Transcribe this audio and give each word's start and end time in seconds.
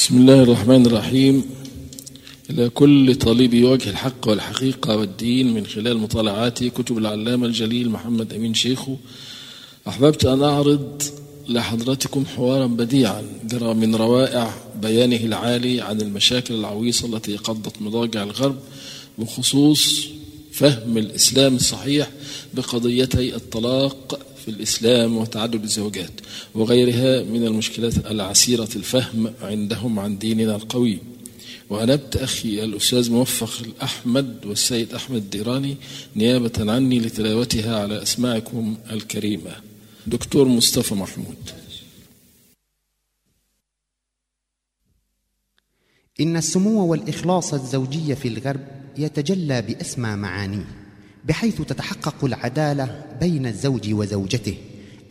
بسم 0.00 0.16
الله 0.16 0.42
الرحمن 0.42 0.86
الرحيم. 0.86 1.44
إلى 2.50 2.68
كل 2.68 3.14
طالب 3.14 3.64
وجه 3.64 3.90
الحق 3.90 4.28
والحقيقة 4.28 4.96
والدين 4.96 5.54
من 5.54 5.66
خلال 5.66 5.98
مطالعاتي 5.98 6.70
كتب 6.70 6.98
العلامة 6.98 7.46
الجليل 7.46 7.90
محمد 7.90 8.32
أمين 8.32 8.54
شيخو 8.54 8.96
أحببت 9.88 10.24
أن 10.24 10.42
أعرض 10.42 11.02
لحضرتكم 11.48 12.24
حوارا 12.26 12.66
بديعا 12.66 13.22
جرى 13.44 13.74
من 13.74 13.94
روائع 13.94 14.54
بيانه 14.82 15.16
العالي 15.16 15.80
عن 15.80 16.00
المشاكل 16.00 16.54
العويصة 16.54 17.16
التي 17.16 17.36
قضت 17.36 17.82
مضاجع 17.82 18.22
الغرب 18.22 18.56
بخصوص 19.18 20.06
فهم 20.52 20.98
الإسلام 20.98 21.56
الصحيح 21.56 22.10
بقضيتي 22.54 23.36
الطلاق 23.36 24.20
في 24.44 24.48
الإسلام 24.48 25.16
وتعدد 25.16 25.62
الزوجات 25.62 26.10
وغيرها 26.54 27.22
من 27.22 27.46
المشكلات 27.46 28.06
العسيرة 28.06 28.68
الفهم 28.76 29.32
عندهم 29.42 29.98
عن 29.98 30.18
ديننا 30.18 30.56
القوي. 30.56 30.98
وأنبت 31.70 32.16
أخي 32.16 32.64
الأستاذ 32.64 33.10
موفق 33.10 33.66
الأحمد 33.66 34.46
والسيد 34.46 34.94
أحمد 34.94 35.16
الديراني 35.16 35.76
نيابة 36.16 36.72
عني 36.72 37.00
لتلاوتها 37.00 37.80
على 37.80 38.02
أسماعكم 38.02 38.76
الكريمة. 38.90 39.56
دكتور 40.06 40.48
مصطفى 40.48 40.94
محمود. 40.94 41.50
إن 46.20 46.36
السمو 46.36 46.86
والإخلاص 46.86 47.54
الزوجي 47.54 48.16
في 48.16 48.28
الغرب 48.28 48.66
يتجلى 48.98 49.62
بأسمى 49.62 50.16
معانيه. 50.16 50.79
بحيث 51.24 51.62
تتحقق 51.62 52.24
العدالة 52.24 53.04
بين 53.20 53.46
الزوج 53.46 53.92
وزوجته 53.92 54.56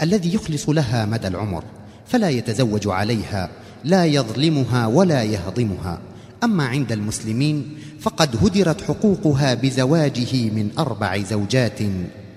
الذي 0.01 0.33
يخلص 0.33 0.69
لها 0.69 1.05
مدى 1.05 1.27
العمر 1.27 1.63
فلا 2.07 2.29
يتزوج 2.29 2.87
عليها 2.87 3.49
لا 3.83 4.05
يظلمها 4.05 4.87
ولا 4.87 5.23
يهضمها. 5.23 6.01
أما 6.43 6.65
عند 6.65 6.91
المسلمين 6.91 7.77
فقد 7.99 8.45
هدرت 8.45 8.81
حقوقها 8.81 9.53
بزواجه 9.53 10.49
من 10.49 10.69
أربع 10.77 11.17
زوجات. 11.17 11.79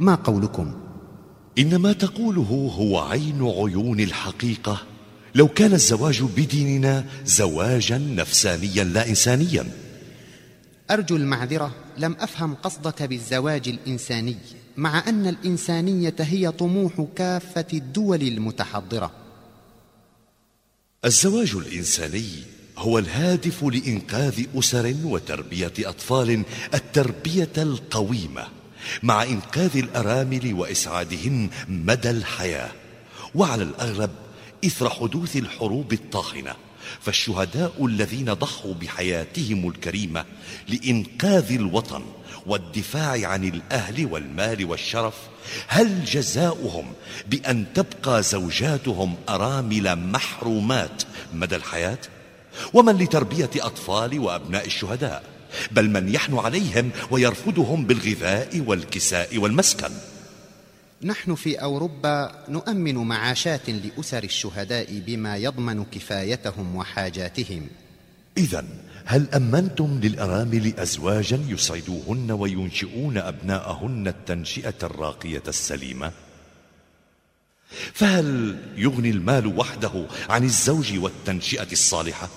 ما 0.01 0.15
قولكم؟ 0.15 0.73
إن 1.59 1.77
ما 1.77 1.93
تقوله 1.93 2.71
هو 2.79 2.99
عين 2.99 3.43
عيون 3.43 4.01
الحقيقة 4.01 4.83
لو 5.35 5.49
كان 5.49 5.73
الزواج 5.73 6.23
بديننا 6.23 7.05
زواجا 7.27 7.99
نفسانيا 7.99 8.85
لا 8.85 9.09
إنسانيا. 9.09 9.65
أرجو 10.91 11.17
المعذرة. 11.17 11.75
لم 11.99 12.17
أفهم 12.21 12.55
قصدك 12.55 13.03
بالزواج 13.03 13.69
الإنساني 13.69 14.37
مع 14.77 15.09
أن 15.09 15.27
الإنسانية 15.27 16.15
هي 16.21 16.51
طموح 16.51 17.07
كافة 17.17 17.67
الدول 17.73 18.23
المتحضرة. 18.23 19.11
الزواج 21.05 21.55
الإنساني 21.55 22.29
هو 22.79 22.99
الهادف 22.99 23.65
لإنقاذ 23.65 24.45
أسر 24.55 24.95
وتربية 25.05 25.73
أطفال 25.79 26.43
التربية 26.75 27.53
القويمة 27.59 28.49
مع 29.03 29.23
إنقاذ 29.23 29.77
الأرامل 29.77 30.55
وإسعادهن 30.55 31.51
مدى 31.69 32.11
الحياة 32.11 32.71
وعلى 33.35 33.63
الأغلب 33.63 34.11
إثر 34.65 34.91
حدوث 34.91 35.37
الحروب 35.37 35.93
الطاحنة. 35.93 36.55
فالشهداء 37.01 37.87
الذين 37.87 38.33
ضحوا 38.33 38.75
بحياتهم 38.75 39.69
الكريمة 39.69 40.25
لإنقاذ 40.69 41.53
الوطن 41.53 42.03
والدفاع 42.47 43.29
عن 43.29 43.45
الأهل 43.45 44.07
والمال 44.07 44.65
والشرف 44.65 45.15
هل 45.69 46.05
جزاؤهم 46.05 46.93
بأن 47.27 47.65
تبقى 47.75 48.23
زوجاتهم 48.23 49.15
أرامل 49.29 49.97
محرومات 49.97 51.03
مدى 51.33 51.57
الحياة؟ 51.57 51.99
ومن 52.73 52.99
لتربية 52.99 53.51
أطفال 53.57 54.19
وأبناء 54.19 54.67
الشهداء 54.67 55.23
بل 55.71 55.91
من 55.91 56.15
يحن 56.15 56.39
عليهم 56.39 56.91
ويرفضهم 57.11 57.85
بالغذاء 57.85 58.61
والكساء 58.67 59.39
والمسكن 59.39 59.91
نحن 61.05 61.35
في 61.35 61.57
أوروبا 61.63 62.45
نؤمن 62.49 62.95
معاشات 62.95 63.71
لأسر 63.71 64.25
الشهداء 64.25 64.99
بما 65.07 65.37
يضمن 65.37 65.85
كفايتهم 65.85 66.77
وحاجاتهم 66.77 67.67
إذا 68.37 68.65
هل 69.05 69.29
أمنتم 69.35 70.01
للأرامل 70.03 70.79
أزواجا 70.79 71.41
يسعدوهن 71.49 72.31
وينشئون 72.31 73.19
أبناءهن 73.19 74.09
التنشئة 74.09 74.75
الراقية 74.83 75.43
السليمة؟ 75.49 76.13
فهل 77.93 78.59
يغني 78.77 79.11
المال 79.11 79.59
وحده 79.59 80.07
عن 80.29 80.45
الزوج 80.45 80.99
والتنشئة 80.99 81.73
الصالحة؟ 81.73 82.29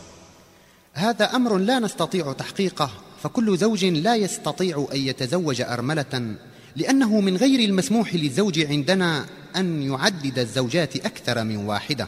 هذا 0.94 1.26
أمر 1.26 1.58
لا 1.58 1.80
نستطيع 1.80 2.34
تحقيقه 2.34 2.92
فكل 3.24 3.58
زوج 3.58 3.86
لا 3.86 4.16
يستطيع 4.16 4.88
أن 4.94 5.00
يتزوج 5.00 5.62
أرملة 5.62 6.36
لأنه 6.76 7.22
من 7.22 7.38
غير 7.38 7.60
المسموح 7.60 8.16
للزوج 8.16 8.60
عندنا 8.60 9.26
أن 9.56 9.84
يعدد 9.84 10.40
الزوجات 10.40 10.96
أكثر 10.96 11.44
من 11.44 11.58
واحدة. 11.58 12.08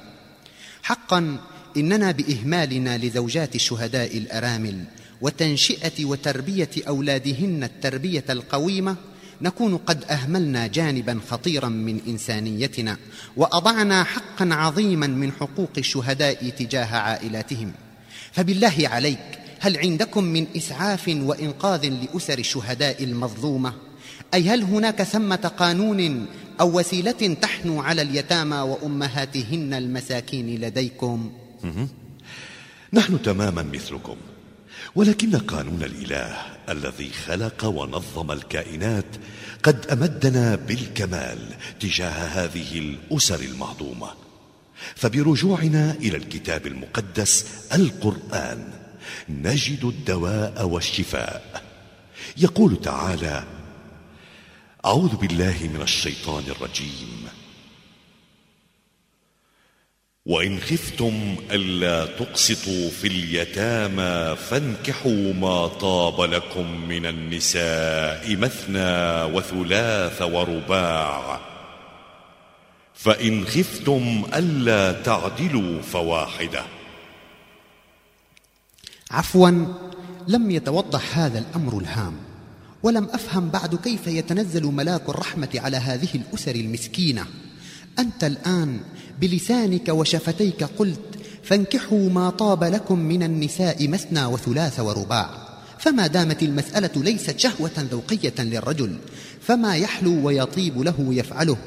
حقا 0.84 1.38
إننا 1.78 2.12
بإهمالنا 2.12 2.98
لزوجات 2.98 3.56
الشهداء 3.56 4.18
الأرامل 4.18 4.84
وتنشئة 5.22 6.06
وتربية 6.06 6.70
أولادهن 6.88 7.64
التربية 7.64 8.24
القويمة 8.30 8.96
نكون 9.42 9.78
قد 9.78 10.04
أهملنا 10.04 10.68
جانبا 10.68 11.20
خطيرا 11.30 11.70
من 11.70 12.02
إنسانيتنا 12.08 12.98
وأضعنا 13.38 14.04
حقا 14.04 14.50
عظيما 14.54 15.08
من 15.08 15.32
حقوق 15.32 15.72
الشهداء 15.78 16.50
تجاه 16.50 16.96
عائلاتهم. 16.96 17.72
فبالله 18.32 18.76
عليك 18.84 19.40
هل 19.60 19.78
عندكم 19.78 20.24
من 20.24 20.48
إسعاف 20.58 21.08
وإنقاذ 21.08 21.86
لأسر 21.86 22.40
الشهداء 22.40 23.04
المظلومة؟ 23.04 23.74
أي 24.34 24.50
هل 24.50 24.64
هناك 24.64 25.04
ثمة 25.04 25.52
قانون 25.58 26.26
أو 26.60 26.80
وسيلة 26.80 27.38
تحنو 27.42 27.82
على 27.82 28.02
اليتامى 28.02 28.58
وأمهاتهن 28.58 29.74
المساكين 29.74 30.62
لديكم؟ 30.62 31.32
نحن 32.94 33.22
تماما 33.22 33.62
مثلكم 33.62 34.16
ولكن 34.96 35.38
قانون 35.38 35.84
الإله 35.84 36.36
الذي 36.70 37.10
خلق 37.10 37.66
ونظم 37.66 38.32
الكائنات 38.32 39.06
قد 39.64 39.86
أمدنا 39.88 40.56
بالكمال 40.56 41.40
تجاه 41.80 42.10
هذه 42.10 42.80
الأسر 42.80 43.40
المهضومة. 43.40 44.08
فبرجوعنا 44.96 45.92
إلى 45.92 46.18
الكتاب 46.18 46.68
المقدس 46.68 47.46
القرآن 47.74 48.70
نجد 49.30 49.86
الدواء 49.86 50.66
والشفاء. 50.66 51.64
يقول 52.38 52.82
تعالى 52.82 53.44
أعوذ 54.88 55.16
بالله 55.16 55.70
من 55.74 55.82
الشيطان 55.82 56.44
الرجيم. 56.48 57.28
وإن 60.26 60.60
خفتم 60.60 61.36
ألا 61.52 62.06
تقسطوا 62.06 62.90
في 62.90 63.08
اليتامى 63.08 64.36
فانكحوا 64.36 65.34
ما 65.34 65.68
طاب 65.68 66.22
لكم 66.22 66.88
من 66.88 67.06
النساء 67.06 68.36
مثنى 68.36 69.24
وثلاث 69.36 70.22
ورباع. 70.22 71.42
فإن 72.94 73.46
خفتم 73.46 74.26
ألا 74.34 75.02
تعدلوا 75.02 75.82
فواحدة. 75.82 76.66
عفوا 79.12 79.50
لم 80.28 80.52
يتوضح 80.52 81.18
هذا 81.18 81.40
الأمر 81.40 81.78
الهام. 81.78 82.27
ولم 82.88 83.08
أفهم 83.14 83.50
بعد 83.50 83.76
كيف 83.76 84.08
يتنزل 84.08 84.66
ملاك 84.66 85.10
الرحمة 85.10 85.50
على 85.56 85.78
هذه 85.78 86.08
الأسر 86.16 86.56
المسكينة. 86.56 87.26
أنت 88.00 88.24
الآن 88.24 88.80
بلسانك 89.22 89.90
وشفتيك 89.90 90.64
قلت 90.64 91.00
فانكحوا 91.44 92.10
ما 92.10 92.30
طاب 92.30 92.64
لكم 92.64 93.00
من 93.00 93.24
النساء 93.24 93.88
مثنى 93.88 94.26
وثلاث 94.26 94.80
ورباع. 94.80 95.30
فما 95.80 96.08
دامت 96.08 96.44
المسألة 96.44 96.90
ليست 96.96 97.40
شهوة 97.40 97.72
ذوقية 97.92 98.34
للرجل 98.40 98.98
فما 99.42 99.76
يحلو 99.76 100.28
ويطيب 100.28 100.82
له 100.82 100.96
يفعله؟ 101.10 101.58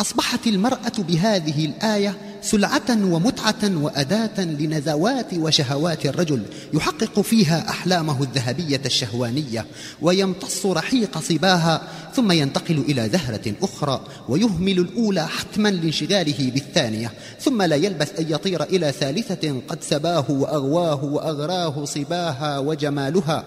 أصبحت 0.00 0.46
المرأة 0.46 0.98
بهذه 0.98 1.64
الآية 1.64 2.14
سلعة 2.42 2.90
ومتعة 2.90 3.82
وأداة 3.82 4.40
لنزوات 4.40 5.34
وشهوات 5.34 6.06
الرجل 6.06 6.42
يحقق 6.74 7.20
فيها 7.20 7.68
أحلامه 7.68 8.22
الذهبية 8.22 8.80
الشهوانية 8.86 9.66
ويمتص 10.02 10.66
رحيق 10.66 11.18
صباها 11.18 11.82
ثم 12.14 12.32
ينتقل 12.32 12.78
إلى 12.78 13.08
زهرة 13.08 13.54
أخرى 13.62 14.00
ويهمل 14.28 14.78
الأولى 14.78 15.26
حتما 15.28 15.68
لانشغاله 15.68 16.50
بالثانية 16.54 17.12
ثم 17.40 17.62
لا 17.62 17.76
يلبث 17.76 18.20
أن 18.20 18.26
يطير 18.30 18.62
إلى 18.62 18.92
ثالثة 18.92 19.60
قد 19.68 19.82
سباه 19.82 20.24
وأغواه 20.30 21.04
وأغراه 21.04 21.84
صباها 21.84 22.58
وجمالها 22.58 23.44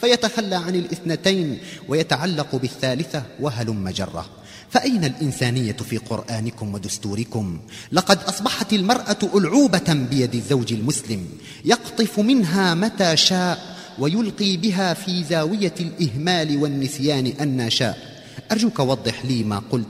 فيتخلى 0.00 0.56
عن 0.56 0.74
الاثنتين 0.74 1.58
ويتعلق 1.88 2.56
بالثالثة 2.56 3.22
وهلم 3.40 3.88
جره. 3.88 4.26
فأين 4.70 5.04
الإنسانية 5.04 5.72
في 5.72 5.96
قرآنكم 5.96 6.74
ودستوركم؟ 6.74 7.60
لقد 7.92 8.22
أصبحت 8.22 8.72
المرأة 8.72 9.18
ألعوبة 9.34 10.06
بيد 10.10 10.34
الزوج 10.34 10.72
المسلم 10.72 11.28
يقطف 11.64 12.20
منها 12.20 12.74
متى 12.74 13.16
شاء 13.16 13.76
ويلقي 13.98 14.56
بها 14.56 14.94
في 14.94 15.24
زاوية 15.24 15.74
الإهمال 15.80 16.56
والنسيان 16.56 17.26
أن 17.26 17.70
شاء. 17.70 18.16
أرجوك 18.52 18.78
وضح 18.78 19.24
لي 19.24 19.44
ما 19.44 19.58
قلت 19.70 19.86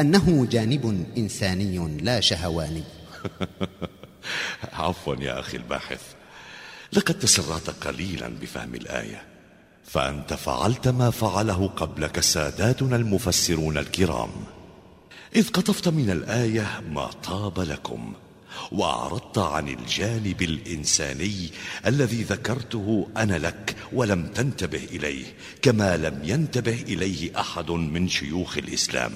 أنه 0.00 0.46
جانب 0.50 1.06
إنساني 1.18 1.98
لا 2.02 2.20
شهواني. 2.20 2.82
عفوا 4.72 5.14
يا 5.14 5.40
أخي 5.40 5.56
الباحث 5.56 6.00
لقد 6.92 7.18
تسرعت 7.18 7.70
قليلا 7.70 8.28
بفهم 8.28 8.74
الآية. 8.74 9.29
فأنت 9.90 10.34
فعلت 10.34 10.88
ما 10.88 11.10
فعله 11.10 11.66
قبلك 11.76 12.20
ساداتنا 12.20 12.96
المفسرون 12.96 13.78
الكرام. 13.78 14.30
إذ 15.36 15.48
قطفت 15.48 15.88
من 15.88 16.10
الآية 16.10 16.80
ما 16.90 17.06
طاب 17.06 17.60
لكم 17.60 18.12
وأعرضت 18.72 19.38
عن 19.38 19.68
الجانب 19.68 20.42
الإنساني 20.42 21.50
الذي 21.86 22.22
ذكرته 22.22 23.08
أنا 23.16 23.38
لك 23.38 23.76
ولم 23.92 24.26
تنتبه 24.26 24.84
إليه 24.84 25.24
كما 25.62 25.96
لم 25.96 26.20
ينتبه 26.24 26.82
إليه 26.82 27.40
أحد 27.40 27.70
من 27.70 28.08
شيوخ 28.08 28.58
الإسلام. 28.58 29.12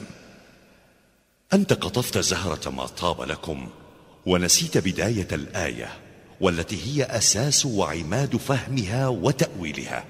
أنت 1.52 1.72
قطفت 1.72 2.18
زهرة 2.18 2.70
ما 2.70 2.86
طاب 2.86 3.22
لكم 3.22 3.68
ونسيت 4.26 4.78
بداية 4.78 5.28
الآية 5.32 5.88
والتي 6.40 6.78
هي 6.86 7.04
أساس 7.04 7.66
وعماد 7.66 8.36
فهمها 8.36 9.08
وتأويلها. 9.08 10.04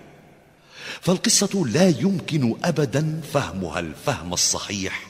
فالقصة 1.01 1.65
لا 1.67 1.89
يمكن 1.89 2.57
أبدا 2.65 3.21
فهمها 3.33 3.81
الفهم 3.81 4.33
الصحيح. 4.33 5.07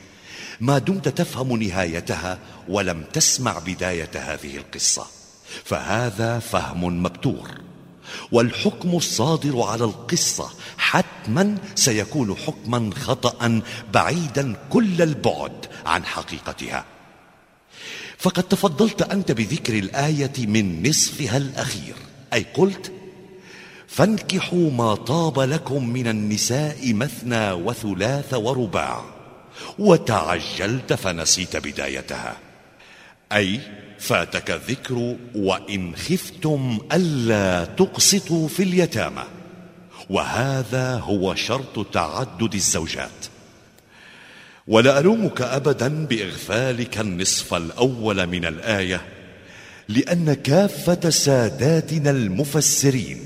ما 0.61 0.79
دمت 0.79 1.09
تفهم 1.09 1.63
نهايتها 1.63 2.39
ولم 2.69 3.05
تسمع 3.13 3.59
بداية 3.59 4.11
هذه 4.15 4.57
القصة. 4.57 5.07
فهذا 5.65 6.39
فهم 6.39 7.03
مبتور 7.03 7.51
والحكم 8.33 8.97
الصادر 8.97 9.63
على 9.63 9.85
القصة 9.85 10.51
حتما 10.79 11.59
سيكون 11.75 12.37
حكما 12.37 12.91
خطأ 12.95 13.63
بعيدا 13.95 14.57
كل 14.71 15.03
البعد 15.03 15.67
عن 15.87 16.05
حقيقتها. 16.05 16.85
فقد 18.19 18.43
تفضلت 18.43 19.03
أنت 19.03 19.33
بذكر 19.33 19.79
الآية 19.79 20.33
من 20.39 20.89
نصفها 20.89 21.37
الأخير. 21.37 21.95
أي 22.33 22.47
قلت 22.55 22.93
فانكحوا 23.95 24.71
ما 24.71 24.95
طاب 24.95 25.41
لكم 25.41 25.89
من 25.89 26.07
النساء 26.07 26.93
مثنى 26.95 27.53
وثلاث 27.53 28.35
ورباع 28.35 29.05
وتعجلت 29.79 30.93
فنسيت 30.93 31.57
بدايتها. 31.57 32.37
أي 33.33 33.61
فاتك 33.99 34.51
الذكر 34.51 35.17
وإن 35.35 35.97
خفتم 35.97 36.79
ألا 36.93 37.65
تقسطوا 37.65 38.49
في 38.49 38.63
اليتامى. 38.63 39.25
وهذا 40.11 40.97
هو 40.97 41.35
شرط 41.35 41.87
تعدد 41.93 42.55
الزوجات. 42.55 43.27
ولا 44.67 44.99
ألومك 44.99 45.43
أبدا 45.43 46.07
بإغفالك 46.07 46.99
النصف 46.99 47.55
الأول 47.55 48.27
من 48.27 48.45
الآية 48.45 49.14
لأن 49.89 50.35
كافة 50.35 51.11
ساداتنا 51.11 52.11
المفسرين 52.11 53.21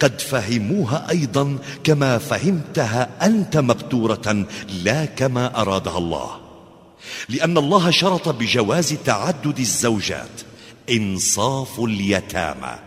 قد 0.00 0.20
فهموها 0.20 1.10
أيضا 1.10 1.58
كما 1.84 2.18
فهمتها 2.18 3.08
أنت 3.22 3.56
مبتورة 3.56 4.46
لا 4.84 5.04
كما 5.04 5.60
أرادها 5.60 5.98
الله. 5.98 6.30
لأن 7.28 7.58
الله 7.58 7.90
شرط 7.90 8.28
بجواز 8.28 8.94
تعدد 9.04 9.58
الزوجات 9.58 10.40
إنصاف 10.90 11.80
اليتامى 11.80 12.78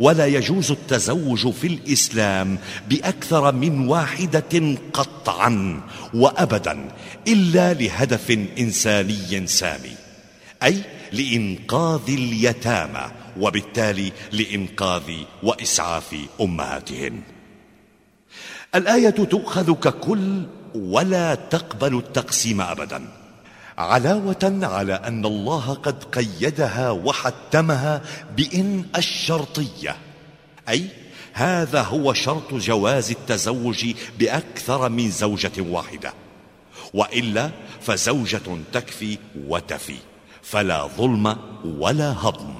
ولا 0.00 0.26
يجوز 0.26 0.70
التزوج 0.70 1.50
في 1.50 1.66
الإسلام 1.66 2.58
بأكثر 2.88 3.52
من 3.52 3.88
واحدة 3.88 4.76
قطعا 4.92 5.80
وأبدا 6.14 6.88
إلا 7.28 7.74
لهدف 7.74 8.38
إنساني 8.58 9.46
سامي 9.46 9.96
أي 10.62 10.82
لإنقاذ 11.14 12.02
اليتامى 12.08 13.10
وبالتالي 13.40 14.12
لإنقاذ 14.32 15.12
وإسعاف 15.42 16.16
أمهاتهن. 16.40 17.20
الآية 18.74 19.10
تؤخذ 19.10 19.72
ككل 19.72 20.46
ولا 20.74 21.34
تقبل 21.34 21.98
التقسيم 21.98 22.60
أبدا. 22.60 23.08
علاوة 23.78 24.58
على 24.62 24.94
أن 24.94 25.24
الله 25.26 25.74
قد 25.74 26.04
قيدها 26.04 26.90
وحتمها 26.90 28.02
بإن 28.36 28.84
الشرطية 28.96 29.96
أي 30.68 30.88
هذا 31.32 31.82
هو 31.82 32.12
شرط 32.12 32.54
جواز 32.54 33.10
التزوج 33.10 33.94
بأكثر 34.18 34.88
من 34.88 35.10
زوجة 35.10 35.52
واحدة. 35.58 36.12
وإلا 36.94 37.50
فزوجة 37.80 38.58
تكفي 38.72 39.18
وتفي. 39.46 39.96
فلا 40.44 40.88
ظلم 40.98 41.36
ولا 41.64 42.12
هضم. 42.12 42.54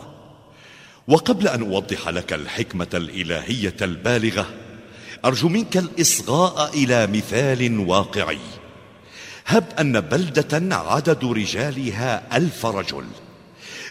وقبل 1.09 1.49
أن 1.49 1.63
أوضح 1.63 2.09
لك 2.09 2.33
الحكمة 2.33 2.87
الإلهية 2.95 3.77
البالغة 3.83 4.47
أرجو 5.25 5.49
منك 5.49 5.77
الإصغاء 5.77 6.75
إلى 6.75 7.07
مثال 7.07 7.79
واقعي. 7.79 8.39
هب 9.47 9.65
أن 9.81 10.01
بلدة 10.01 10.77
عدد 10.77 11.25
رجالها 11.25 12.37
ألف 12.37 12.67
رجل. 12.67 13.05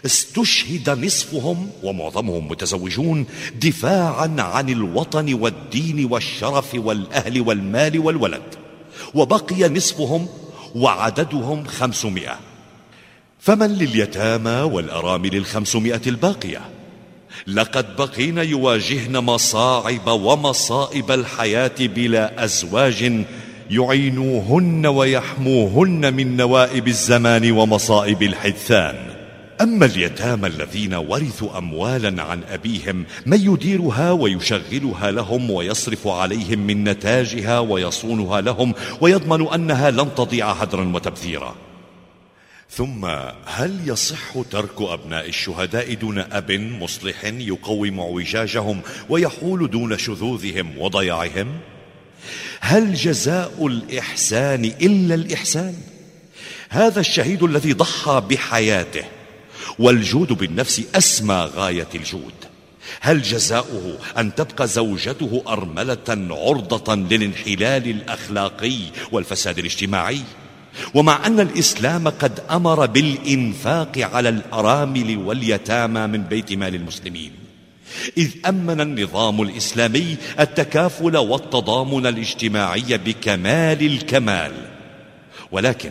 استشهد 0.06 0.90
نصفهم 0.90 1.70
ومعظمهم 1.82 2.48
متزوجون 2.48 3.26
دفاعا 3.54 4.36
عن 4.38 4.68
الوطن 4.68 5.34
والدين 5.34 6.12
والشرف 6.12 6.74
والأهل 6.74 7.40
والمال 7.40 7.98
والولد. 7.98 8.54
وبقي 9.14 9.68
نصفهم 9.68 10.28
وعددهم 10.74 11.64
خمسمائة. 11.64 12.53
فمن 13.44 13.66
لليتامى 13.66 14.50
والأرامل 14.50 15.36
الخمسمائة 15.36 16.00
الباقية؟ 16.06 16.60
لقد 17.46 17.96
بقين 17.96 18.38
يواجهن 18.38 19.18
مصاعب 19.18 20.08
ومصائب 20.08 21.10
الحياة 21.10 21.74
بلا 21.80 22.44
أزواج 22.44 23.24
يعينوهن 23.70 24.86
ويحموهن 24.86 26.14
من 26.14 26.36
نوائب 26.36 26.88
الزمان 26.88 27.52
ومصائب 27.52 28.22
الحدثان 28.22 28.96
أما 29.60 29.86
اليتامى 29.86 30.46
الذين 30.46 30.94
ورثوا 30.94 31.58
أموالا 31.58 32.22
عن 32.22 32.40
أبيهم 32.50 33.04
من 33.26 33.40
يديرها 33.52 34.10
ويشغلها 34.10 35.10
لهم 35.10 35.50
ويصرف 35.50 36.06
عليهم 36.06 36.58
من 36.58 36.84
نتاجها 36.84 37.58
ويصونها 37.58 38.40
لهم 38.40 38.74
ويضمن 39.00 39.48
أنها 39.48 39.90
لن 39.90 40.14
تضيع 40.14 40.52
هدرا 40.52 40.92
وتبذيرا. 40.94 41.54
ثم 42.70 43.04
هل 43.44 43.80
يصح 43.86 44.42
ترك 44.50 44.80
أبناء 44.80 45.28
الشهداء 45.28 45.94
دون 45.94 46.18
أب 46.18 46.52
مصلح 46.52 47.24
يقوم 47.24 48.00
اعوجاجهم 48.00 48.80
ويحول 49.08 49.70
دون 49.70 49.98
شذوذهم 49.98 50.78
وضياعهم؟ 50.78 51.60
هل 52.60 52.94
جزاء 52.94 53.66
الإحسان 53.66 54.64
إلا 54.64 55.14
الإحسان؟ 55.14 55.74
هذا 56.68 57.00
الشهيد 57.00 57.42
الذي 57.42 57.72
ضحى 57.72 58.22
بحياته 58.30 59.04
والجود 59.78 60.32
بالنفس 60.32 60.82
أسمى 60.94 61.50
غاية 61.54 61.88
الجود 61.94 62.34
هل 63.00 63.22
جزاؤه 63.22 63.98
أن 64.18 64.34
تبقى 64.34 64.68
زوجته 64.68 65.42
أرملة 65.48 66.28
عرضة 66.30 66.94
للانحلال 66.94 67.90
الأخلاقي 67.90 68.78
والفساد 69.12 69.58
الاجتماعي؟ 69.58 70.20
ومع 70.94 71.26
أن 71.26 71.40
الإسلام 71.40 72.08
قد 72.08 72.40
أمر 72.50 72.86
بالإنفاق 72.86 73.98
على 73.98 74.28
الأرامل 74.28 75.16
واليتامى 75.16 76.06
من 76.06 76.22
بيت 76.22 76.52
مال 76.52 76.74
المسلمين 76.74 77.32
إذ 78.16 78.30
أمن 78.46 78.80
النظام 78.80 79.42
الإسلامي 79.42 80.16
التكافل 80.40 81.16
والتضامن 81.16 82.06
الاجتماعي 82.06 82.98
بكمال 82.98 83.86
الكمال. 83.86 84.52
ولكن 85.52 85.90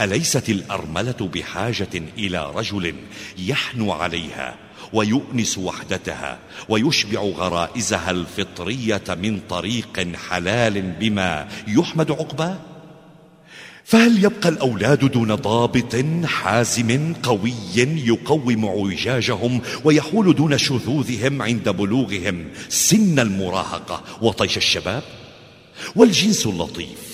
أليست 0.00 0.48
الأرملة 0.48 1.30
بحاجة 1.34 2.02
إلى 2.18 2.50
رجل 2.54 2.94
يحنو 3.38 3.92
عليها 3.92 4.54
ويؤنس 4.92 5.58
وحدتها 5.58 6.38
ويشبع 6.68 7.20
غرائزها 7.20 8.10
الفطرية 8.10 9.02
من 9.08 9.40
طريق 9.48 10.16
حلال 10.28 10.82
بما 10.82 11.48
يحمد 11.68 12.10
عقباه؟ 12.10 12.71
فهل 13.84 14.24
يبقى 14.24 14.48
الأولاد 14.48 15.12
دون 15.12 15.34
ضابط 15.34 15.96
حازم 16.24 17.14
قوي 17.22 17.54
يقوم 17.76 18.64
اعوجاجهم 18.64 19.60
ويحول 19.84 20.34
دون 20.34 20.58
شذوذهم 20.58 21.42
عند 21.42 21.68
بلوغهم 21.68 22.48
سن 22.68 23.18
المراهقة 23.18 24.02
وطيش 24.22 24.56
الشباب؟ 24.56 25.02
والجنس 25.96 26.46
اللطيف. 26.46 27.12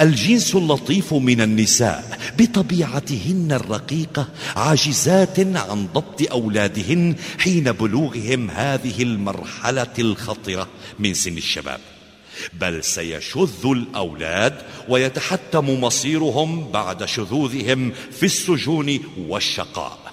الجنس 0.00 0.54
اللطيف 0.54 1.14
من 1.14 1.40
النساء 1.40 2.18
بطبيعتهن 2.38 3.52
الرقيقة 3.52 4.28
عاجزات 4.56 5.40
عن 5.40 5.86
ضبط 5.94 6.30
أولادهن 6.32 7.14
حين 7.38 7.72
بلوغهم 7.72 8.50
هذه 8.50 9.02
المرحلة 9.02 9.94
الخطرة 9.98 10.68
من 10.98 11.14
سن 11.14 11.36
الشباب. 11.36 11.80
بل 12.52 12.84
سيشذ 12.84 13.66
الأولاد 13.66 14.62
ويتحتم 14.88 15.80
مصيرهم 15.80 16.72
بعد 16.72 17.04
شذوذهم 17.04 17.92
في 17.92 18.26
السجون 18.26 18.98
والشقاء. 19.18 20.12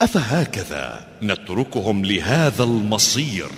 أفهكذا 0.00 1.08
نتركهم 1.22 2.04
لهذا 2.04 2.64
المصير 2.64 3.48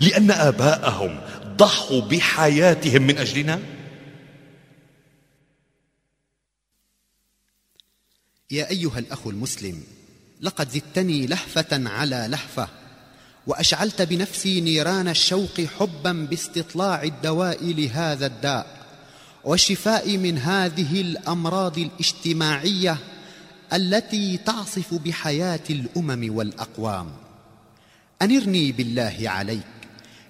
لأن 0.00 0.30
آباءهم 0.30 1.20
ضحوا 1.56 2.00
بحياتهم 2.00 3.02
من 3.02 3.18
أجلنا؟ 3.18 3.60
يا 8.50 8.70
أيها 8.70 8.98
الأخ 8.98 9.26
المسلم 9.26 9.82
لقد 10.40 10.70
زدتني 10.70 11.26
لهفة 11.26 11.88
على 11.88 12.26
لهفة. 12.30 12.81
وأشعلت 13.46 14.02
بنفسي 14.02 14.60
نيران 14.60 15.08
الشوق 15.08 15.60
حبا 15.78 16.12
باستطلاع 16.30 17.02
الدواء 17.02 17.64
لهذا 17.64 18.26
الداء 18.26 18.82
والشفاء 19.44 20.16
من 20.16 20.38
هذه 20.38 21.00
الأمراض 21.00 21.78
الاجتماعية 21.78 22.98
التي 23.72 24.36
تعصف 24.36 24.94
بحياة 24.94 25.60
الأمم 25.70 26.36
والأقوام. 26.36 27.10
أنرني 28.22 28.72
بالله 28.72 29.16
عليك 29.24 29.66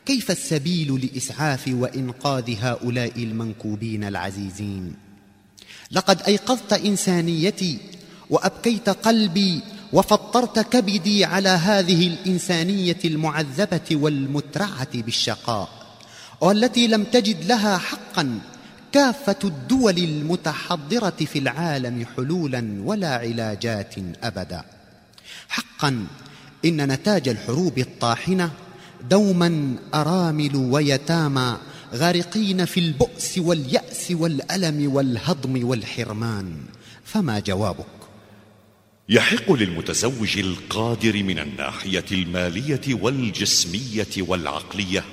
كيف 0.06 0.30
السبيل 0.30 1.08
لإسعاف 1.12 1.68
وإنقاذ 1.68 2.54
هؤلاء 2.60 3.12
المنكوبين 3.16 4.04
العزيزين؟ 4.04 4.94
لقد 5.90 6.22
أيقظت 6.22 6.72
إنسانيتي 6.72 7.78
وأبكيت 8.30 8.88
قلبي 8.88 9.60
وفطرت 9.92 10.58
كبدي 10.58 11.24
على 11.24 11.48
هذه 11.48 12.08
الإنسانية 12.08 12.98
المعذبة 13.04 13.88
والمترعة 13.92 14.88
بالشقاء 14.94 15.68
والتي 16.40 16.86
لم 16.86 17.04
تجد 17.04 17.44
لها 17.44 17.78
حقا 17.78 18.40
كافة 18.92 19.36
الدول 19.44 19.98
المتحضرة 19.98 21.10
في 21.10 21.38
العالم 21.38 22.06
حلولا 22.16 22.82
ولا 22.84 23.14
علاجات 23.14 23.94
أبدا. 24.22 24.64
حقا 25.48 26.06
إن 26.64 26.92
نتاج 26.92 27.28
الحروب 27.28 27.78
الطاحنة 27.78 28.50
دوما 29.10 29.76
أرامل 29.94 30.56
ويتامى 30.56 31.56
غارقين 31.94 32.64
في 32.64 32.80
البؤس 32.80 33.38
واليأس 33.38 34.10
والألم 34.10 34.94
والهضم 34.94 35.68
والحرمان. 35.68 36.56
فما 37.04 37.38
جوابك؟ 37.38 38.01
يحق 39.08 39.52
للمتزوج 39.52 40.38
القادر 40.38 41.22
من 41.22 41.38
الناحية 41.38 42.04
المالية 42.12 42.80
والجسمية 42.88 44.06
والعقلية 44.18 45.04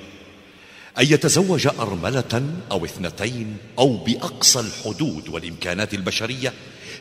أن 0.98 1.06
يتزوج 1.06 1.66
أرملة 1.66 2.54
أو 2.70 2.84
اثنتين 2.84 3.56
أو 3.78 3.96
بأقصى 3.96 4.60
الحدود 4.60 5.28
والإمكانات 5.28 5.94
البشرية 5.94 6.52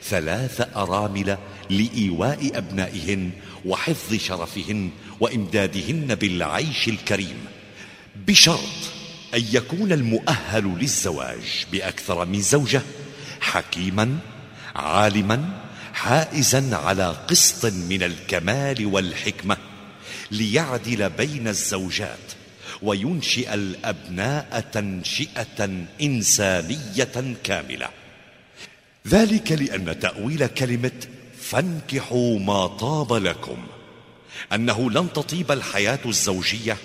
ثلاث 0.04 0.78
أرامل 0.78 1.38
لإيواء 1.70 2.52
أبنائهن 2.54 3.32
وحفظ 3.66 4.16
شرفهن 4.16 4.90
وإمدادهن 5.20 6.16
بالعيش 6.16 6.88
الكريم 6.88 7.46
بشرط 8.28 8.60
أن 9.34 9.44
يكون 9.54 9.92
المؤهل 9.92 10.64
للزواج 10.80 11.66
بأكثر 11.72 12.26
من 12.26 12.42
زوجة 12.42 12.82
حكيما 13.40 14.18
عالما 14.76 15.69
حائزا 16.00 16.76
على 16.76 17.16
قسط 17.30 17.66
من 17.66 18.04
الكمال 18.04 18.86
والحكمة 18.86 19.58
ليعدل 20.32 21.10
بين 21.10 21.48
الزوجات 21.48 22.34
وينشئ 22.82 23.54
الأبناء 23.54 24.70
تنشئة 24.72 25.86
إنسانية 26.02 27.36
كاملة. 27.44 27.90
ذلك 29.08 29.52
لأن 29.52 30.00
تأويل 30.00 30.48
كلمة 30.48 31.08
فانكحوا 31.42 32.40
ما 32.40 32.68
طاب 32.68 33.14
لكم 33.14 33.58
أنه 34.54 34.92
لن 34.92 35.14
تطيب 35.14 35.52
الحياة 35.52 36.00
الزوجية 36.06 36.78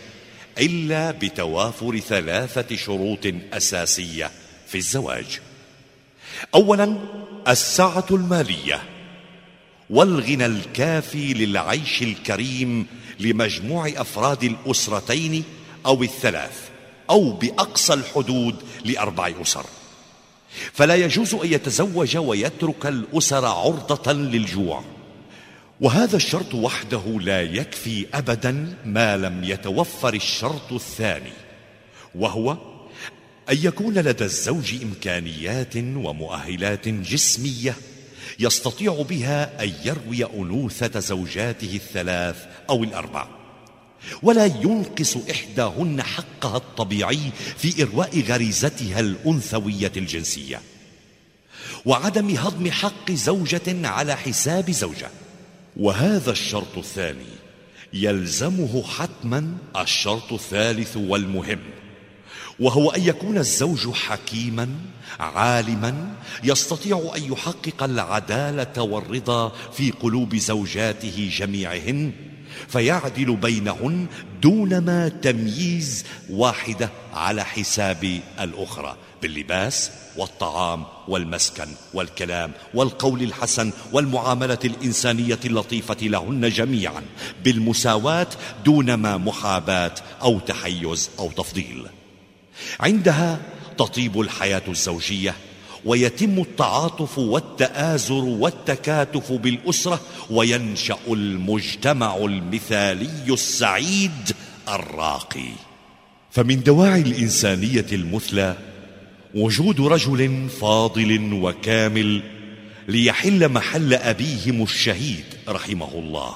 إلا 0.58 1.10
بتوافر 1.10 1.98
ثلاثة 1.98 2.76
شروط 2.76 3.26
أساسية 3.52 4.30
في 4.68 4.78
الزواج. 4.78 5.40
اولا 6.54 6.96
السعه 7.48 8.06
المالية. 8.10 8.93
والغنى 9.90 10.46
الكافي 10.46 11.34
للعيش 11.34 12.02
الكريم 12.02 12.86
لمجموع 13.20 13.88
أفراد 13.88 14.44
الأسرتين 14.44 15.44
أو 15.86 16.02
الثلاث 16.02 16.68
أو 17.10 17.32
بأقصى 17.32 17.94
الحدود 17.94 18.56
لأربع 18.84 19.32
أسر. 19.42 19.66
فلا 20.72 20.94
يجوز 20.94 21.34
أن 21.34 21.52
يتزوج 21.52 22.16
ويترك 22.16 22.86
الأسر 22.86 23.44
عرضة 23.44 24.12
للجوع. 24.12 24.84
وهذا 25.80 26.16
الشرط 26.16 26.54
وحده 26.54 27.02
لا 27.20 27.42
يكفي 27.42 28.06
ابدا 28.14 28.76
ما 28.84 29.16
لم 29.16 29.44
يتوفر 29.44 30.14
الشرط 30.14 30.72
الثاني 30.72 31.32
وهو 32.14 32.56
أن 33.50 33.56
يكون 33.62 33.94
لدى 33.94 34.24
الزوج 34.24 34.74
إمكانيات 34.82 35.76
ومؤهلات 35.76 36.88
جسمية 36.88 37.76
يستطيع 38.38 39.02
بها 39.08 39.64
أن 39.64 39.72
يروي 39.84 40.24
أنوثة 40.24 41.00
زوجاته 41.00 41.74
الثلاث 41.74 42.36
أو 42.70 42.84
الأربع. 42.84 43.26
ولا 44.22 44.46
ينقص 44.46 45.16
إحداهن 45.30 46.02
حقها 46.02 46.56
الطبيعي 46.56 47.30
في 47.56 47.82
إرواء 47.82 48.20
غريزتها 48.20 49.00
الأنثوية 49.00 49.92
الجنسية. 49.96 50.60
وعدم 51.84 52.36
هضم 52.36 52.70
حق 52.70 53.10
زوجة 53.10 53.88
على 53.88 54.16
حساب 54.16 54.70
زوجة. 54.70 55.10
وهذا 55.76 56.30
الشرط 56.30 56.78
الثاني 56.78 57.34
يلزمه 57.92 58.82
حتما 58.82 59.56
الشرط 59.76 60.32
الثالث 60.32 60.96
والمهم. 60.96 61.60
وهو 62.60 62.90
أن 62.90 63.02
يكون 63.02 63.38
الزوج 63.38 63.90
حكيما 63.92 64.68
عالما 65.20 66.14
يستطيع 66.44 67.12
أن 67.16 67.32
يحقق 67.32 67.82
العدالة 67.82 68.82
والرضا 68.82 69.52
في 69.72 69.90
قلوب 69.90 70.36
زوجاته 70.36 71.30
جميعهن 71.38 72.12
فيعدل 72.68 73.36
بينهن 73.36 74.06
دونما 74.42 75.08
تمييز 75.08 76.04
واحدة 76.30 76.90
على 77.14 77.44
حساب 77.44 78.20
الأخرى 78.40 78.96
باللباس 79.22 79.90
والطعام 80.16 80.84
والمسكن 81.08 81.68
والكلام 81.94 82.52
والقول 82.74 83.22
الحسن 83.22 83.72
والمعاملة 83.92 84.58
الإنسانية 84.64 85.38
اللطيفة 85.44 85.96
لهن 86.02 86.48
جميعا 86.50 87.02
بالمساواة 87.44 88.28
دونما 88.64 89.16
محاباة 89.16 89.94
أو 90.22 90.38
تحيز 90.38 91.10
أو 91.18 91.30
تفضيل. 91.30 91.86
عندها 92.80 93.40
تطيب 93.78 94.20
الحياة 94.20 94.62
الزوجية 94.68 95.34
ويتم 95.84 96.38
التعاطف 96.38 97.18
والتآزر 97.18 98.24
والتكاتف 98.24 99.32
بالأسرة 99.32 100.00
وينشأ 100.30 100.98
المجتمع 101.08 102.16
المثالي 102.16 103.34
السعيد 103.34 104.32
الراقي. 104.68 105.50
فمن 106.30 106.62
دواعي 106.62 107.00
الإنسانية 107.00 107.86
المثلى 107.92 108.56
وجود 109.34 109.80
رجل 109.80 110.48
فاضل 110.60 111.32
وكامل 111.32 112.22
ليحل 112.88 113.48
محل 113.48 113.94
أبيهم 113.94 114.62
الشهيد 114.62 115.24
رحمه 115.48 115.92
الله. 115.94 116.34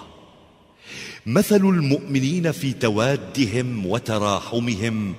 مثل 1.26 1.56
المؤمنين 1.56 2.52
في 2.52 2.72
توادهم 2.72 3.86
وتراحمهم 3.86 5.14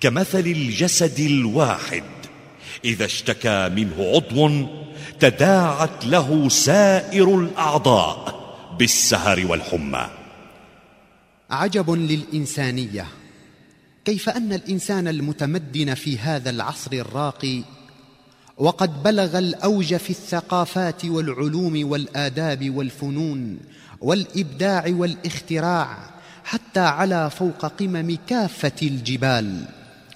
كمثل 0.00 0.46
الجسد 0.46 1.20
الواحد. 1.20 2.04
إذا 2.84 3.04
اشتكى 3.04 3.68
منه 3.68 3.94
عضو 3.98 4.66
تداعت 5.20 6.04
له 6.04 6.48
سائر 6.48 7.40
الأعضاء 7.40 8.34
بالسهر 8.78 9.46
والحمى. 9.46 10.06
عجب 11.50 11.90
للإنسانية. 11.90 13.06
كيف 14.04 14.28
أن 14.28 14.52
الإنسان 14.52 15.08
المتمدن 15.08 15.94
في 15.94 16.18
هذا 16.18 16.50
العصر 16.50 16.92
الراقي 16.92 17.62
وقد 18.58 19.02
بلغ 19.02 19.38
الأوج 19.38 19.96
في 19.96 20.10
الثقافات 20.10 21.04
والعلوم 21.04 21.90
والآداب 21.90 22.70
والفنون 22.70 23.58
والإبداع 24.00 24.84
والاختراع 24.88 25.98
حتى 26.44 26.80
على 26.80 27.30
فوق 27.30 27.66
قمم 27.66 28.18
كافة 28.26 28.72
الجبال 28.82 29.64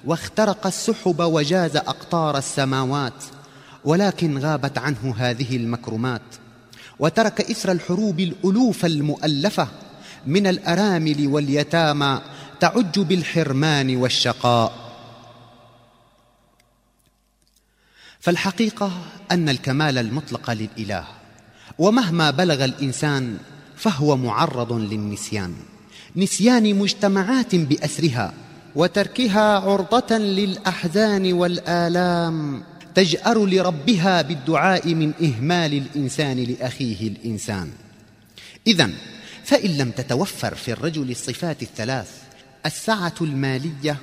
واخترق 0.05 0.67
السحب 0.67 1.21
وجاز 1.21 1.77
أقطار 1.77 2.39
السماوات 2.39 3.25
ولكن 3.85 4.39
غابت 4.39 4.79
عنه 4.79 5.15
هذه 5.19 5.57
المكرمات 5.57 6.23
وترك 6.99 7.41
اثر 7.41 7.73
الحروب 7.73 8.21
الألوف 8.21 8.85
المؤلفة 8.85 9.69
من 10.27 10.47
الأرامل 10.47 11.27
واليتامى 11.27 12.21
تعج 12.61 12.99
بالحرمان 13.01 13.97
والشقاء. 13.97 14.89
فالحقيقة 18.21 18.93
أن 19.31 19.49
الكمال 19.49 19.99
المطلق 19.99 20.51
للإله 20.51 21.05
ومهما 21.79 22.31
بلغ 22.31 22.65
الإنسان 22.65 23.39
فهو 23.77 24.17
معرض 24.17 24.73
للنسيان. 24.73 25.55
نسيان 26.17 26.75
مجتمعات 26.75 27.55
باسرها 27.55 28.35
وتركها 28.77 29.59
عرضة 29.59 30.19
للأحزان 30.19 31.33
والآلام 31.33 32.63
تجأر 32.95 33.47
لربها 33.47 34.23
بالدعاء 34.23 34.95
من 34.95 35.13
إهمال 35.23 35.75
الإنسان 35.75 36.39
لأخيه 36.45 37.09
الإنسان. 37.09 37.71
إذا 38.67 38.91
فإن 39.45 39.71
لم 39.71 39.91
تتوفر 39.91 40.55
في 40.55 40.73
الرجل 40.73 41.11
الصفات 41.11 41.63
الثلاث 41.63 42.11
السعة 42.67 43.15
المالية 43.21 43.97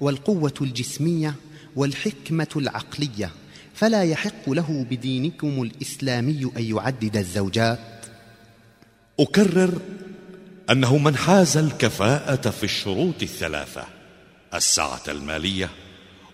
والقوة 0.00 0.54
الجسمية 0.60 1.34
والحكمة 1.76 2.48
العقلية 2.56 3.30
فلا 3.74 4.02
يحق 4.02 4.50
له 4.50 4.86
بدينكم 4.90 5.62
الإسلامي 5.62 6.50
أن 6.56 6.64
يعدد 6.64 7.16
الزوجات. 7.16 7.78
أكرر 9.20 9.80
أنه 10.70 10.98
من 10.98 11.16
حاز 11.16 11.56
الكفاءة 11.56 12.50
في 12.50 12.64
الشروط 12.64 13.22
الثلاثة 13.22 13.84
السعة 14.54 15.02
المالية 15.08 15.70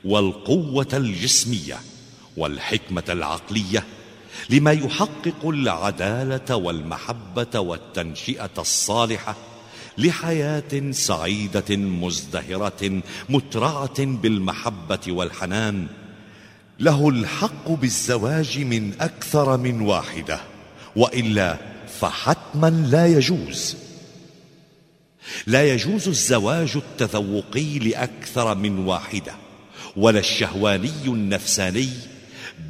والقوة 0.05 0.89
الجسمية 0.93 1.79
والحكمة 2.37 3.05
العقلية 3.09 3.85
لما 4.51 4.73
يحقق 4.73 5.49
العدالة 5.49 6.57
والمحبة 6.57 7.61
والتنشئة 7.61 8.51
الصالحة 8.59 9.37
لحياة 9.99 10.91
سعيدة 10.91 11.77
مزدهرة 11.77 13.03
مترعة 13.29 14.05
بالمحبة 14.05 15.01
والحنان. 15.09 15.87
له 16.81 17.09
الحق 17.09 17.69
بالزواج 17.69 18.59
من 18.59 18.93
أكثر 19.01 19.57
من 19.57 19.81
واحدة 19.81 20.41
وإلا 20.97 21.59
فحتما 22.01 22.71
لا 22.71 23.07
يجوز. 23.07 23.77
لا 25.47 25.73
يجوز 25.73 26.09
الزواج 26.09 26.77
التذوقي 26.77 27.79
لأكثر 27.79 28.55
من 28.55 28.79
واحدة 28.79 29.33
ولا 29.97 30.19
الشهواني 30.19 31.05
النفساني 31.07 31.89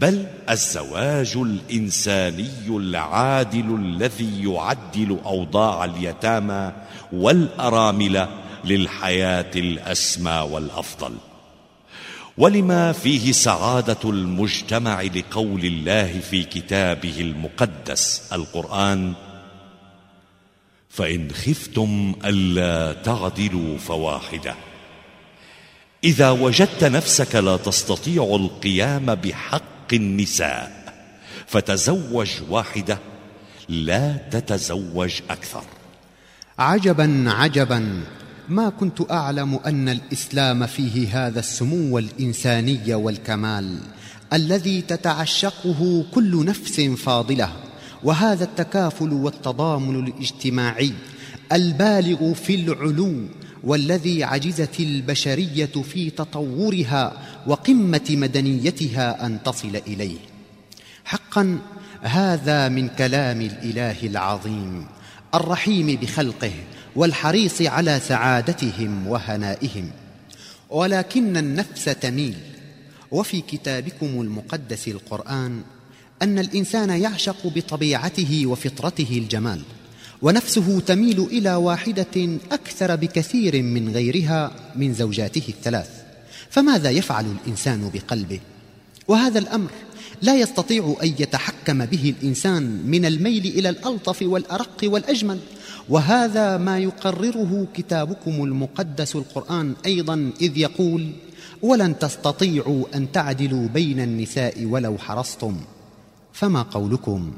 بل 0.01 0.27
الزواج 0.51 1.37
الإنساني 1.37 2.51
العادل 2.69 3.75
الذي 3.75 4.45
يعدل 4.45 5.19
أوضاع 5.25 5.85
اليتامى 5.85 6.73
والأرامل 7.13 8.29
للحياة 8.65 9.51
الأسمى 9.57 10.49
والأفضل. 10.51 11.13
ولما 12.39 12.93
فيه 12.93 13.33
سعادة 13.33 13.99
المجتمع 14.05 15.03
لقول 15.03 15.65
الله 15.65 16.21
في 16.21 16.45
كتابه 16.45 17.21
المقدس 17.21 18.23
القرآن 18.33 19.13
فإن 20.93 21.31
خفتم 21.31 22.15
ألا 22.25 23.03
تعدلوا 23.03 23.79
فواحدة. 23.79 24.55
إذا 26.05 26.31
وجدت 26.31 26.85
نفسك 26.85 27.35
لا 27.35 27.57
تستطيع 27.57 28.23
القيام 28.25 29.15
بحق 29.15 29.93
النساء 29.93 30.95
فتزوج 31.47 32.31
واحدة 32.49 32.99
لا 33.69 34.17
تتزوج 34.31 35.21
أكثر. 35.31 35.65
عجبا 36.59 37.25
عجبا. 37.27 38.03
ما 38.49 38.69
كنت 38.69 39.11
أعلم 39.11 39.55
أن 39.67 39.89
الإسلام 39.89 40.67
فيه 40.67 41.27
هذا 41.27 41.41
السمو 41.41 41.99
الإنساني 41.99 42.95
والكمال 42.95 43.79
الذي 44.33 44.81
تتعشقه 44.83 46.05
كل 46.15 46.45
نفس 46.45 46.81
فاضلة. 46.81 47.72
وهذا 48.05 48.45
التكافل 48.45 49.13
والتضامن 49.13 50.07
الاجتماعي 50.07 50.93
البالغ 51.53 52.33
في 52.33 52.55
العلو 52.55 53.15
والذي 53.65 54.25
عجزت 54.25 54.81
البشرية 54.81 55.67
في 55.67 56.11
تطورها 56.11 57.13
وقمة 57.47 58.07
مدنيتها 58.11 59.27
أن 59.27 59.43
تصل 59.43 59.77
إليه. 59.87 60.19
حقا 61.05 61.59
هذا 62.03 62.69
من 62.69 62.89
كلام 62.89 63.41
الإله 63.41 63.97
العظيم 64.03 64.87
الرحيم 65.35 65.87
بخلقه 65.97 66.53
والحريص 66.97 67.63
على 67.63 68.01
سعادتهم 68.01 69.07
وهنائهم. 69.07 69.91
ولكن 70.71 71.37
النفس 71.37 71.85
تميل. 71.85 72.37
وفي 73.11 73.41
كتابكم 73.41 74.21
المقدس 74.21 74.89
القرآن 74.89 75.63
أن 76.23 76.39
الإنسان 76.39 76.91
يعشق 76.91 77.47
بطبيعته 77.47 78.47
وفطرته 78.47 79.19
الجمال 79.19 79.61
ونفسه 80.23 80.81
تميل 80.81 81.21
إلى 81.21 81.55
واحدة 81.55 82.39
أكثر 82.53 82.97
بكثير 82.97 83.63
من 83.63 83.93
غيرها 83.93 84.51
من 84.77 84.95
زوجاته 84.95 85.43
الثلاث. 85.49 85.91
فماذا 86.51 86.91
يفعل 86.91 87.27
الإنسان 87.27 87.91
بقلبه؟ 87.95 88.41
وهذا 89.09 89.39
الأمر 89.39 89.71
لا 90.23 90.37
يستطيع 90.37 90.97
أن 91.03 91.09
يتحكم 91.09 91.85
به 91.85 92.15
الإنسان 92.19 92.83
من 92.87 93.05
الميل 93.05 93.47
إلى 93.47 93.69
الألطف 93.69 94.23
والأرق 94.23 94.81
والأجمل. 94.85 95.39
وهذا 95.89 96.57
ما 96.57 96.79
يقرره 96.79 97.67
كتابكم 97.75 98.45
المقدس 98.45 99.17
القرآن 99.17 99.75
أيضا 99.87 100.31
إذ 100.41 100.59
يقول 100.59 101.11
ولن 101.63 101.99
تستطيعوا 101.99 102.85
أن 102.95 103.13
تعدلوا 103.13 103.69
بين 103.69 104.01
النساء 104.01 104.65
ولو 104.65 104.99
حرصتم. 104.99 105.57
فما 106.33 106.63
قولكم؟ 106.63 107.37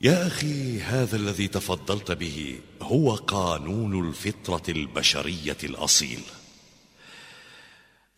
يا 0.00 0.26
أخي 0.26 0.80
هذا 0.80 1.16
الذي 1.16 1.48
تفضلت 1.48 2.12
به 2.12 2.58
هو 2.82 3.14
قانون 3.14 4.08
الفطرة 4.08 4.62
البشرية 4.68 5.56
الأصيل. 5.64 6.20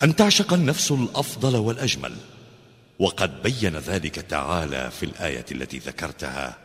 أن 0.02 0.16
تعشق 0.16 0.52
النفس 0.52 0.92
الأفضل 0.92 1.56
والأجمل. 1.56 2.16
وقد 2.98 3.42
بين 3.42 3.76
ذلك 3.76 4.14
تعالى 4.14 4.90
في 4.90 5.06
الآية 5.06 5.44
التي 5.52 5.78
ذكرتها. 5.78 6.58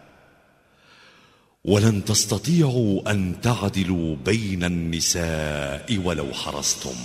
ولن 1.66 2.06
تستطيعوا 2.06 3.12
أن 3.12 3.42
تعدلوا 3.42 4.16
بين 4.16 4.64
النساء 4.64 5.98
ولو 5.98 6.34
حرصتم. 6.34 6.96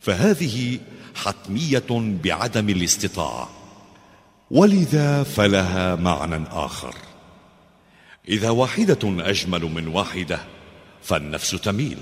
فهذه 0.00 0.78
حتمية 1.14 2.18
بعدم 2.24 2.68
الاستطاعة. 2.68 3.61
ولذا 4.52 5.22
فلها 5.22 5.96
معنى 5.96 6.44
آخر. 6.50 6.94
إذا 8.28 8.50
واحدة 8.50 8.98
أجمل 9.04 9.62
من 9.62 9.88
واحدة 9.88 10.38
فالنفس 11.02 11.50
تميل 11.50 11.98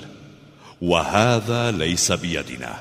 وهذا 0.83 1.71
ليس 1.71 2.13
بيدنا. 2.13 2.79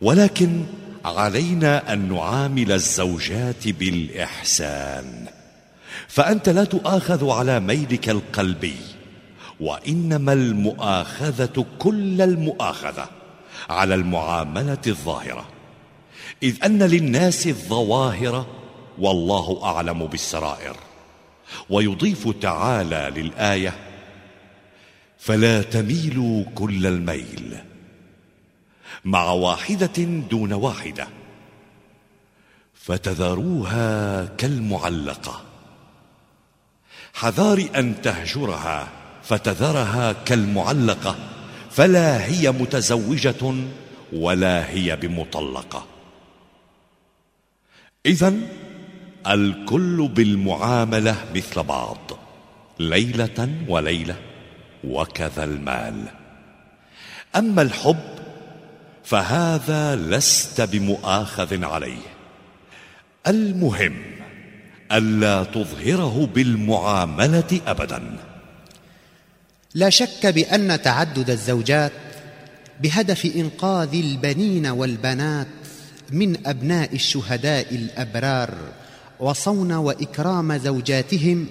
ولكن 0.00 0.64
علينا 1.04 1.92
أن 1.92 2.12
نعامل 2.12 2.72
الزوجات 2.72 3.68
بالإحسان. 3.68 5.26
فأنت 6.08 6.48
لا 6.48 6.64
تؤاخذ 6.64 7.30
على 7.30 7.60
ميلك 7.60 8.08
القلبي 8.08 8.76
وإنما 9.60 10.32
المؤاخذة 10.32 11.64
كل 11.78 12.22
المؤاخذة 12.22 13.08
على 13.70 13.94
المعاملة 13.94 14.82
الظاهرة. 14.86 15.55
إذ 16.42 16.64
أن 16.64 16.82
للناس 16.82 17.46
الظواهر 17.46 18.46
والله 18.98 19.60
أعلم 19.62 20.06
بالسرائر. 20.06 20.76
ويضيف 21.70 22.28
تعالى 22.28 23.12
للآية 23.16 23.74
فلا 25.18 25.62
تميلوا 25.62 26.44
كل 26.54 26.86
الميل 26.86 27.56
مع 29.04 29.24
واحدة 29.30 30.02
دون 30.30 30.52
واحدة 30.52 31.08
فتذروها 32.74 34.24
كالمعلقة. 34.24 35.42
حذار 37.14 37.68
أن 37.76 38.02
تهجرها 38.02 38.88
فتذرها 39.22 40.12
كالمعلقة 40.12 41.16
فلا 41.70 42.26
هي 42.26 42.50
متزوجة 42.50 43.54
ولا 44.12 44.70
هي 44.70 44.96
بمطلقة. 44.96 45.86
إذا 48.06 48.34
الكل 49.26 50.08
بالمعاملة 50.14 51.16
مثل 51.34 51.62
بعض 51.62 51.98
ليلة 52.78 53.48
وليلة 53.68 54.16
وكذا 54.84 55.44
المال. 55.44 56.04
أما 57.36 57.62
الحب 57.62 57.96
فهذا 59.04 59.96
لست 59.96 60.60
بمؤاخذ 60.60 61.64
عليه. 61.64 62.06
المهم 63.26 63.96
ألا 64.92 65.44
تظهره 65.44 66.28
بالمعاملة 66.34 67.60
أبدا. 67.66 68.16
لا 69.74 69.90
شك 69.90 70.26
بأن 70.26 70.82
تعدد 70.82 71.30
الزوجات 71.30 71.92
بهدف 72.80 73.26
إنقاذ 73.36 73.94
البنين 73.94 74.66
والبنات 74.66 75.46
من 76.12 76.46
أبناء 76.46 76.94
الشهداء 76.94 77.74
الأبرار 77.74 78.54
وصون 79.20 79.72
وإكرام 79.72 80.56
زوجاتهم 80.56 81.46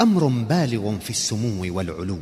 أمر 0.00 0.26
بالغ 0.26 0.98
في 0.98 1.10
السمو 1.10 1.76
والعلو. 1.76 2.18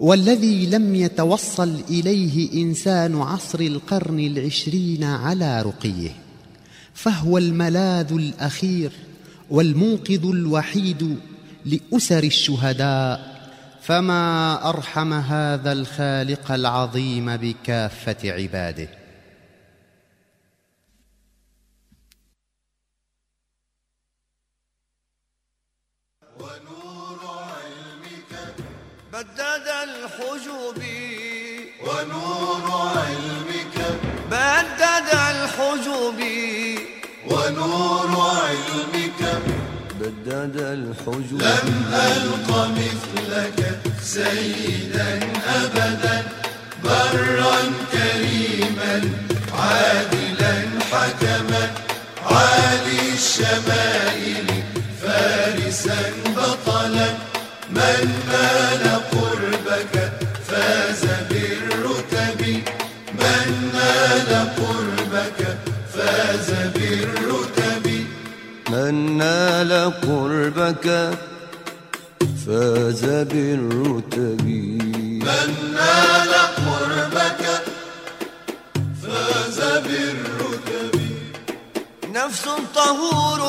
والذي 0.00 0.66
لم 0.66 0.94
يتوصل 0.94 1.80
إليه 1.90 2.62
إنسان 2.62 3.20
عصر 3.20 3.60
القرن 3.60 4.20
العشرين 4.20 5.04
على 5.04 5.62
رقيه 5.62 6.10
فهو 6.94 7.38
الملاذ 7.38 8.12
الأخير 8.12 8.92
والمنقذ 9.50 10.24
الوحيد 10.24 11.16
لأسر 11.64 12.24
الشهداء 12.24 13.38
فما 13.82 14.68
أرحم 14.68 15.12
هذا 15.12 15.72
الخالق 15.72 16.52
العظيم 16.52 17.36
بكافة 17.36 18.32
عباده. 18.32 18.88
بدد 29.18 29.68
الحجب 29.88 30.82
ونور 31.86 32.94
علمك. 32.96 33.76
بدد 34.30 35.08
الحجب 35.30 36.20
ونور 37.30 38.10
علمك. 38.44 39.20
بدد 40.00 40.56
الحجب 40.56 41.42
لم 41.42 41.68
ألق 41.94 42.70
مثلك 42.78 43.80
سيدا 44.02 45.20
أبدا. 45.48 46.24
برا 46.84 47.56
كريما 47.92 49.10
عادلا 49.58 50.54
حكما. 50.92 51.70
عالي 52.22 53.12
الشمائل 53.14 54.62
فارسا 55.02 56.12
بطلا. 56.36 57.08
من 57.70 58.22
نال 58.32 59.00
قربك 69.88 70.86
فاز 72.46 73.04
بالرتب. 73.04 74.44
من 75.26 75.48
نال 75.74 76.32
قربك 76.66 77.44
فاز 79.02 79.60
بالرتب. 79.60 80.94
نفس 82.12 82.44
طهور 82.74 83.40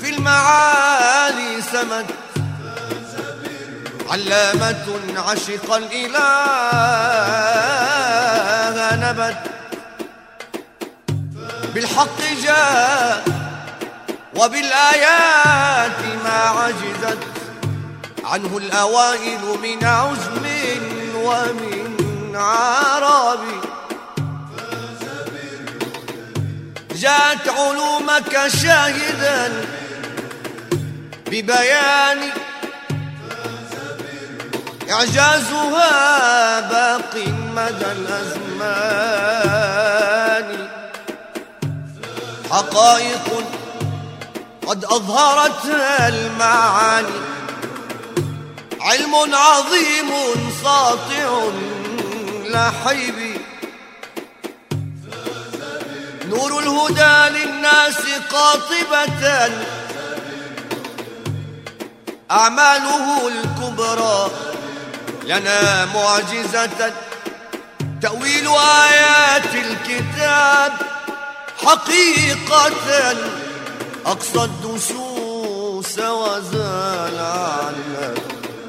في 0.00 0.08
المعالي 0.14 1.62
سمت. 1.72 2.06
علامة 4.10 4.86
عشق 5.16 5.74
الإله 5.74 6.20
نبت. 9.04 9.36
بالحق 11.74 12.20
جاء 12.42 13.24
وبالآيات 14.36 16.00
ما 16.24 16.40
عجزت 16.58 17.18
عنه 18.24 18.58
الأوائل 18.58 19.40
من 19.62 19.84
عزم 19.84 20.46
ومن 21.16 22.36
عرب. 22.36 23.40
جاءت 26.94 27.48
علومك 27.48 28.48
شاهدا 28.62 29.64
ببيان 31.26 32.18
إعجازها 34.90 36.60
باق 36.60 37.14
مدى 37.56 37.92
الأزمان. 37.92 38.86
حقائق 42.50 43.26
قد 44.66 44.84
أظهرتها 44.84 46.08
المعاني. 46.08 47.08
علم 48.80 49.14
عظيم 49.34 50.10
ساطع 50.64 51.50
لحيب 52.44 53.40
نور 56.28 56.58
الهدى 56.58 57.38
للناس 57.38 58.00
قاطبة. 58.30 59.50
أعماله 62.30 63.28
الكبرى 63.28 64.30
لنا 65.24 65.84
معجزة. 65.84 66.92
تأويل 68.02 68.48
آيات 68.48 69.54
الكتاب 69.54 70.72
حقيقة. 71.64 73.45
أقصى 74.06 74.44
الدسوس 74.44 75.98
وزال 75.98 77.18
عن 77.18 77.74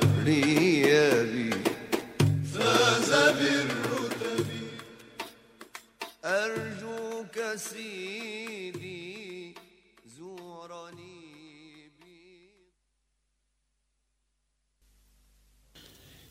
الرياب 0.04 1.54
فاز 2.54 3.10
بالرتب. 3.38 4.48
أرجوك 6.26 7.36
سيدي 7.56 9.54
زورني 10.18 11.22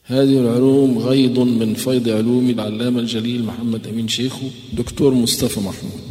هذه 0.04 0.40
العلوم 0.40 0.98
غيض 0.98 1.38
من 1.38 1.74
فيض 1.74 2.08
علوم 2.08 2.50
العلامة 2.50 3.00
الجليل 3.00 3.44
محمد 3.44 3.86
أمين 3.86 4.08
شيخو 4.08 4.46
دكتور 4.72 5.14
مصطفى 5.14 5.60
محمود. 5.60 6.05